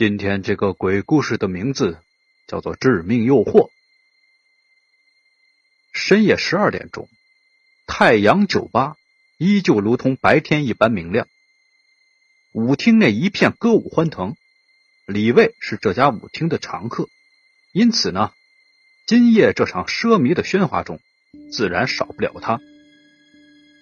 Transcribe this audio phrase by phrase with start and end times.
[0.00, 1.98] 今天这个鬼故事的名字
[2.46, 3.66] 叫做《致命诱惑》。
[5.92, 7.06] 深夜十二点钟，
[7.86, 8.96] 太阳酒吧
[9.36, 11.28] 依旧如同白天一般明亮。
[12.52, 14.36] 舞厅内一片歌舞欢腾，
[15.04, 17.06] 李卫是这家舞厅的常客，
[17.74, 18.32] 因此呢，
[19.04, 20.98] 今夜这场奢靡的喧哗中，
[21.52, 22.58] 自然少不了他。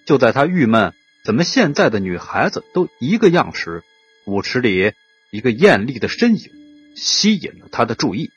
[0.05, 0.93] 就在他郁闷
[1.23, 3.85] 怎么现在的女孩子都一个样时，
[4.25, 4.91] 舞池里。
[5.31, 6.51] 一个艳丽的身影
[6.95, 8.31] 吸引了他的注意。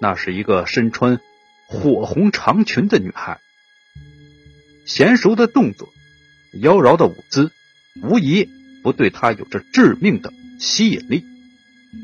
[0.00, 1.20] 那是一个身穿
[1.66, 3.40] 火红长裙的女孩，
[4.86, 5.92] 娴熟的动作，
[6.52, 7.52] 妖娆的舞姿，
[8.02, 8.48] 无疑
[8.82, 11.24] 不对他有着致命的吸引力。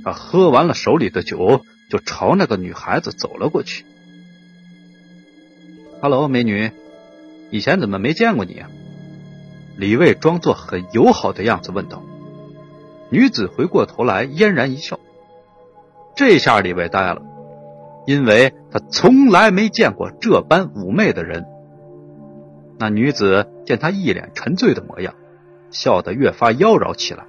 [0.05, 3.85] 他喝完了手里的酒，就朝那个女孩子走了过去。
[6.01, 6.71] “Hello，美女，
[7.51, 8.71] 以前怎么没见过你啊？”
[9.77, 12.05] 李卫装作很友好的样子问道。
[13.11, 14.99] 女子回过头来，嫣然一笑。
[16.15, 17.23] 这下李卫呆了，
[18.07, 21.47] 因为他从来没见过这般妩媚的人。
[22.79, 25.15] 那女子见他一脸沉醉的模样，
[25.71, 27.25] 笑得越发妖娆起来，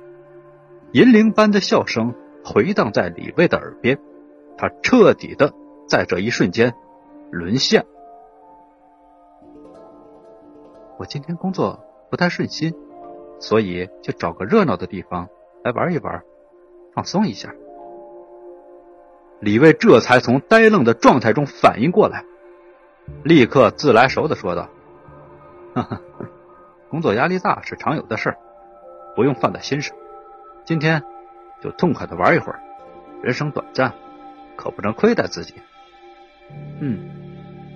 [0.91, 3.99] 银铃般的笑声回荡在李卫的耳边。
[4.57, 5.53] 他彻底的
[5.87, 6.73] 在这一瞬间
[7.31, 7.85] 沦陷。
[10.97, 11.79] 我今天工作
[12.11, 12.73] 不太顺心，
[13.39, 15.29] 所以就找个热闹的地方。
[15.63, 16.23] 来玩一玩，
[16.93, 17.53] 放松一下。
[19.39, 22.25] 李卫这才从呆愣的状态中反应过来，
[23.23, 24.69] 立刻自来熟的说道
[25.73, 26.01] ：“哈哈，
[26.89, 28.37] 工作压力大是常有的事儿，
[29.15, 29.95] 不用放在心上。
[30.65, 31.03] 今天
[31.61, 32.59] 就痛快的玩一会儿，
[33.21, 33.93] 人生短暂，
[34.55, 35.53] 可不能亏待自己。”
[36.81, 36.99] 嗯，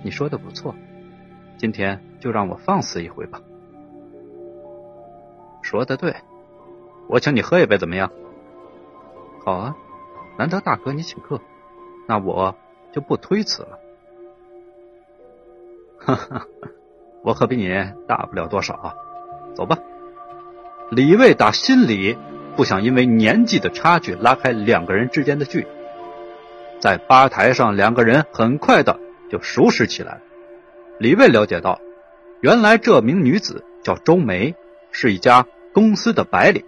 [0.02, 0.74] 你说的不错，
[1.56, 3.40] 今天就让我放肆一回吧。
[5.62, 6.14] 说的对。
[7.14, 8.10] 我请你喝一杯，怎么样？
[9.44, 9.76] 好啊，
[10.36, 11.40] 难得大哥你请客，
[12.08, 12.56] 那我
[12.92, 13.78] 就不推辞了。
[16.04, 16.46] 哈哈，
[17.22, 17.68] 我可比你
[18.08, 18.94] 大不了多少啊！
[19.54, 19.78] 走吧。
[20.90, 22.18] 李卫打心里
[22.56, 25.66] 不想因为年纪的差距拉开两个人之间的距离。
[26.80, 28.98] 在吧台上，两个人很快的
[29.30, 30.20] 就熟识起来。
[30.98, 31.80] 李卫了解到，
[32.40, 34.56] 原来这名女子叫周梅，
[34.90, 36.64] 是一家公司的白领。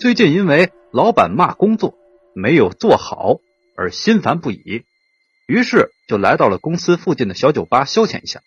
[0.00, 1.94] 最近因为老板骂工作
[2.34, 3.36] 没有做好
[3.76, 4.86] 而心烦不已，
[5.46, 8.40] 于是就来到了公司附近的小酒吧消遣一下。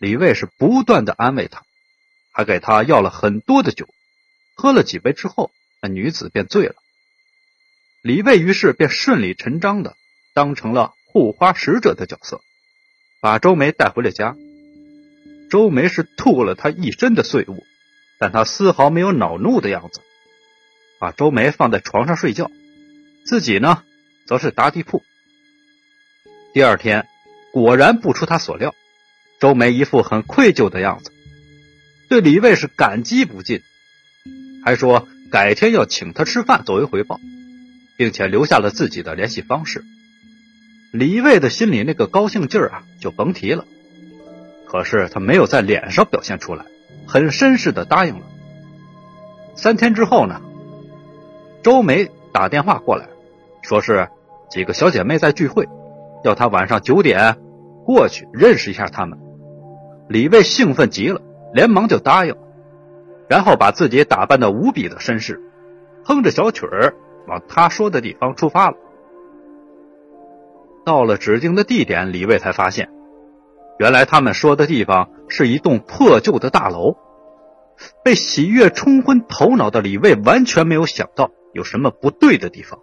[0.00, 1.62] 李卫是不断的安慰他，
[2.32, 3.86] 还给他要了很多的酒。
[4.56, 6.74] 喝了几杯之后，那女子便醉了。
[8.02, 9.94] 李卫于是便顺理成章的
[10.34, 12.40] 当成了护花使者的角色，
[13.20, 14.34] 把周梅带回了家。
[15.50, 17.62] 周梅是吐了他一身的碎物，
[18.18, 20.00] 但他丝毫没有恼怒的样子。
[20.98, 22.50] 把周梅放在床上睡觉，
[23.24, 23.82] 自己呢，
[24.26, 25.02] 则是打地铺。
[26.52, 27.06] 第二天，
[27.52, 28.74] 果然不出他所料，
[29.40, 31.12] 周梅一副很愧疚的样子，
[32.08, 33.60] 对李卫是感激不尽，
[34.64, 37.20] 还说改天要请他吃饭作为回报，
[37.96, 39.84] 并且留下了自己的联系方式。
[40.92, 43.66] 李卫的心里那个高兴劲儿啊，就甭提了。
[44.66, 46.64] 可是他没有在脸上表现出来，
[47.06, 48.26] 很绅士的答应了。
[49.56, 50.40] 三天之后呢？
[51.66, 53.08] 周梅打电话过来，
[53.60, 54.08] 说是
[54.48, 55.68] 几个小姐妹在聚会，
[56.22, 57.38] 要他晚上九点
[57.84, 59.18] 过去认识一下她们。
[60.08, 61.20] 李卫兴奋极了，
[61.52, 62.36] 连忙就答应，
[63.28, 65.42] 然后把自己打扮的无比的绅士，
[66.04, 66.94] 哼着小曲儿
[67.26, 68.76] 往他说的地方出发了。
[70.84, 72.90] 到了指定的地点，李卫才发现，
[73.80, 76.94] 原来他们说的地方是一栋破旧的大楼。
[78.04, 81.32] 被喜悦冲昏头脑的李卫完全没有想到。
[81.56, 82.80] 有什么不对的地方？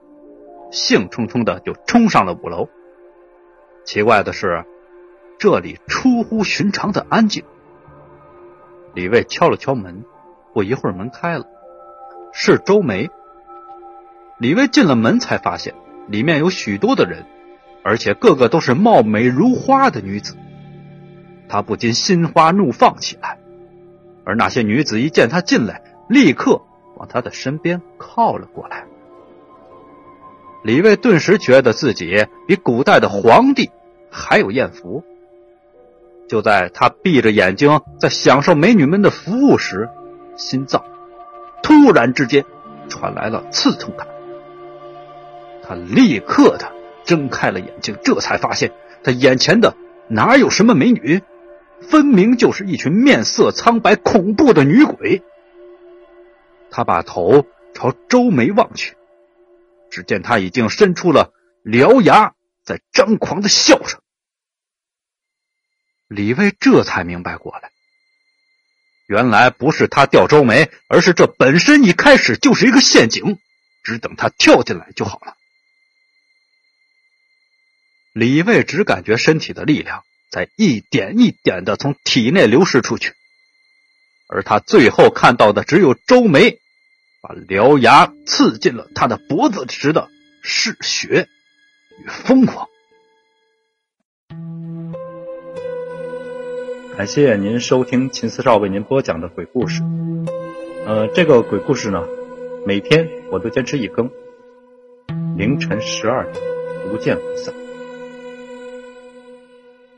[0.71, 2.69] 兴冲冲的就冲上了五楼。
[3.85, 4.65] 奇怪的是，
[5.37, 7.43] 这里出乎寻常的安静。
[8.95, 10.03] 李卫敲了敲门，
[10.55, 11.45] 不一会儿门开了，
[12.33, 13.11] 是周梅。
[14.39, 15.75] 李卫进了门才发现，
[16.07, 17.27] 里面有许多的人，
[17.83, 20.35] 而且个个都是貌美如花的女子。
[21.47, 23.37] 他不禁心花怒放起来，
[24.25, 26.63] 而那些女子一见他进来，立刻。
[27.03, 28.85] 往他的身边靠了过来，
[30.63, 33.71] 李卫顿时觉得自己比古代的皇帝
[34.09, 35.03] 还有艳福。
[36.29, 39.89] 就在他闭着眼睛在享受美女们的服务时，
[40.37, 40.81] 心脏
[41.61, 42.45] 突然之间
[42.87, 44.07] 传来了刺痛感。
[45.61, 46.71] 他立刻的
[47.03, 48.71] 睁开了眼睛，这才发现
[49.03, 49.75] 他眼前的
[50.07, 51.21] 哪有什么美女，
[51.81, 55.21] 分明就是一群面色苍白、恐怖的女鬼。
[56.75, 58.97] 他把头朝周梅望去，
[59.91, 61.31] 只见他已经伸出了
[61.63, 62.33] 獠牙，
[62.65, 64.01] 在张狂的笑着。
[66.07, 67.71] 李卫这才明白过来，
[69.05, 73.37] 原来不是他吊周梅，而是这本身一开始就是一个陷阱，
[73.83, 75.37] 只等他跳进来就好了。
[78.13, 83.13] 李卫只感觉身体的力量在一点一点的从体内流失出去，
[84.27, 86.59] 而他最后看到的只有周梅
[87.25, 90.09] 把獠牙刺进了他的脖子时的
[90.41, 91.29] 嗜血
[91.97, 92.67] 与疯狂。
[96.97, 99.81] 感谢您收听秦四少为您播讲的鬼故事。
[100.85, 102.05] 呃，这个鬼故事呢，
[102.67, 104.11] 每天我都坚持一更，
[105.37, 106.43] 凌晨十二点
[106.91, 107.55] 不见不散。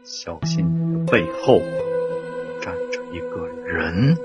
[0.04, 1.60] 小心你的背后
[2.62, 4.16] 站着一个人。